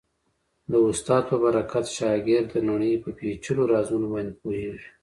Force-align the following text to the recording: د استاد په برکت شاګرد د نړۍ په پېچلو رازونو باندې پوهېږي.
د 0.71 0.73
استاد 0.89 1.23
په 1.29 1.35
برکت 1.43 1.85
شاګرد 1.97 2.47
د 2.51 2.55
نړۍ 2.69 2.93
په 3.03 3.09
پېچلو 3.17 3.63
رازونو 3.73 4.07
باندې 4.13 4.33
پوهېږي. 4.41 4.85